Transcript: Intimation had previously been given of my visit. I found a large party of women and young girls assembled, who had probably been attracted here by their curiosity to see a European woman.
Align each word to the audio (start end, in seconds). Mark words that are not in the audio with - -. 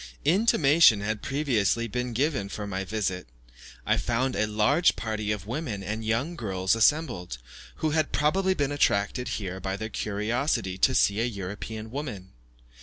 Intimation 0.25 1.01
had 1.01 1.21
previously 1.21 1.87
been 1.87 2.13
given 2.13 2.47
of 2.57 2.67
my 2.69 2.83
visit. 2.83 3.27
I 3.85 3.97
found 3.97 4.35
a 4.35 4.47
large 4.47 4.95
party 4.95 5.31
of 5.31 5.45
women 5.45 5.83
and 5.83 6.03
young 6.03 6.35
girls 6.35 6.75
assembled, 6.75 7.37
who 7.75 7.91
had 7.91 8.11
probably 8.11 8.55
been 8.55 8.71
attracted 8.71 9.27
here 9.27 9.59
by 9.59 9.77
their 9.77 9.89
curiosity 9.89 10.75
to 10.79 10.95
see 10.95 11.21
a 11.21 11.25
European 11.25 11.91
woman. 11.91 12.31